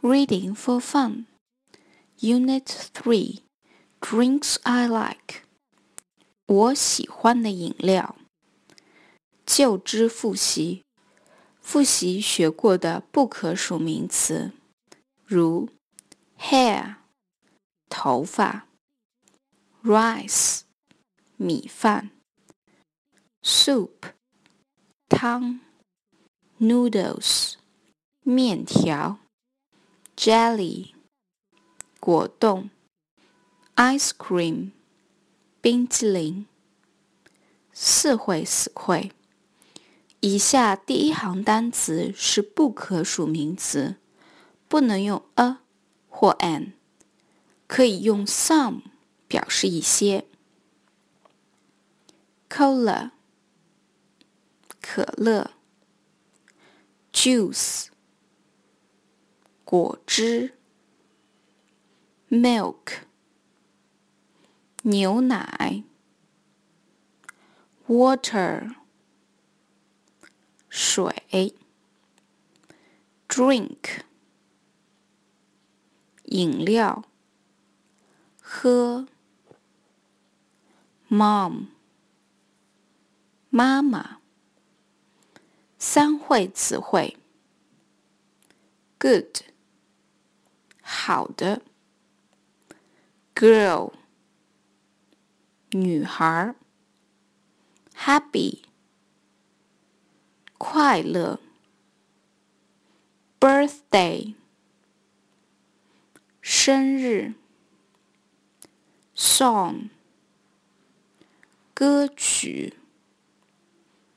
[0.00, 1.26] Reading for Fun,
[2.20, 3.42] Unit 3
[4.00, 5.42] Drinks I Like.
[6.46, 8.16] 我喜欢的饮料。
[9.44, 10.84] 就知复习，
[11.60, 14.52] 复习学过的不可数名词，
[15.24, 15.68] 如
[16.38, 16.96] hair
[17.88, 18.66] 头发，
[19.84, 20.62] rice
[21.36, 22.10] 米饭，
[23.42, 24.12] soup
[25.08, 25.60] 汤，
[26.58, 27.54] noodles
[28.22, 29.20] 面条
[30.21, 30.91] ，jelly
[31.99, 32.69] 果冻
[33.75, 34.69] ，ice cream
[35.59, 36.45] 冰淇淋。
[37.73, 39.11] 四会死会。
[40.19, 43.95] 以下第一行单词是不可数名词，
[44.67, 45.57] 不能用 a
[46.07, 46.73] 或 an，
[47.65, 48.81] 可以用 some
[49.27, 50.27] 表示一些。
[52.47, 53.09] cola
[54.79, 55.51] 可乐
[57.11, 57.87] ，juice
[59.71, 60.57] 果汁
[62.27, 63.03] ，milk
[64.81, 65.85] 牛奶
[67.87, 68.75] ，water。
[70.67, 71.55] 水
[73.29, 74.01] ，drink，
[76.23, 77.05] 饮料，
[78.41, 79.07] 喝
[81.07, 81.67] ，mom，
[83.49, 84.19] 妈妈，
[85.77, 87.17] 三会词汇
[88.99, 89.50] ，good，
[91.03, 91.63] 好的
[93.33, 93.91] ，girl，
[95.71, 96.53] 女孩
[97.95, 98.59] ，happy。
[100.59, 101.39] 快乐
[103.39, 104.35] ，birthday，
[106.39, 107.33] 生日
[109.15, 109.89] ，song，
[111.73, 112.75] 歌曲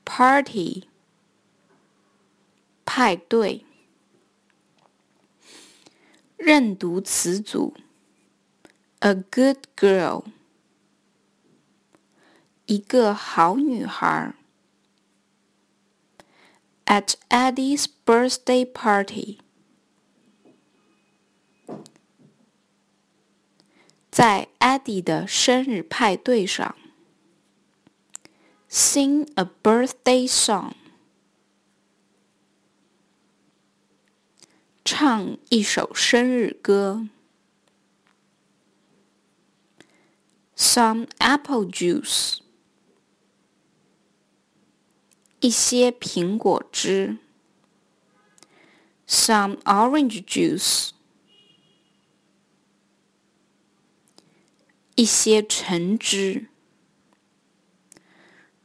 [0.05, 0.87] ，party，
[2.85, 3.65] 派对。
[6.45, 7.75] 认读词组
[8.99, 10.25] ：a good girl，
[12.67, 14.35] 一个好女孩。
[16.85, 19.39] at Eddie's birthday party.
[24.11, 26.77] 在 Eddie 的生日派对上
[28.69, 30.73] ，sing a birthday song，
[34.94, 37.08] 唱一首生日歌，
[40.58, 42.40] some apple juice。
[45.42, 47.18] 一些苹果汁，
[49.08, 50.90] some orange juice，
[54.96, 56.48] 一些橙汁，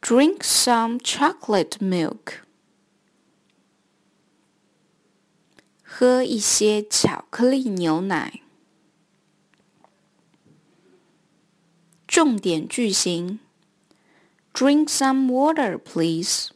[0.02, 2.38] drink some chocolate milk，
[5.98, 8.40] 喝一些巧克力牛奶。
[12.06, 13.40] 重点句型，
[14.52, 16.50] drink some water, please。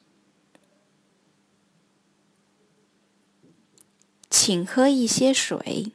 [4.31, 5.93] 请喝一些水。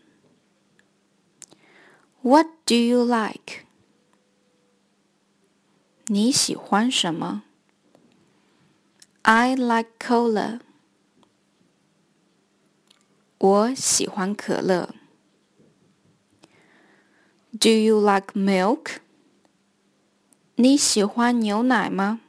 [2.22, 3.66] What do you like？
[6.08, 7.44] 你喜欢什么？
[9.22, 10.60] I like cola。
[13.38, 14.94] 我喜欢可乐。
[17.60, 18.98] Do you like milk？
[20.56, 22.22] 你喜欢牛奶吗？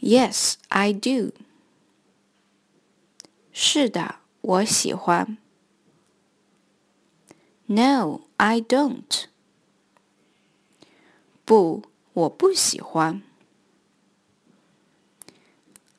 [0.00, 1.32] Yes, I do.
[3.52, 5.38] 是的，我喜欢。
[7.66, 9.26] No, I don't.
[11.44, 13.22] 不，我不喜欢。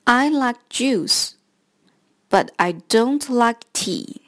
[0.04, 1.32] I like juice,
[2.28, 4.22] but I don't like tea.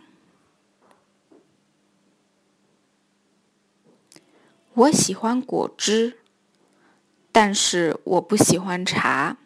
[4.75, 6.19] 我喜欢果汁，
[7.33, 9.39] 但是我不喜欢茶。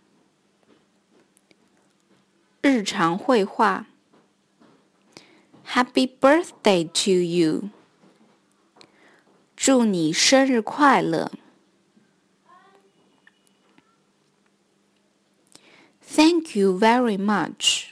[2.60, 3.86] 日常绘画。
[5.64, 7.70] Happy birthday to you！
[9.54, 11.30] 祝你生日快乐。
[16.02, 17.90] Thank you very much！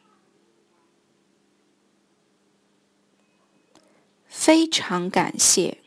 [4.46, 5.83] 非常感谢。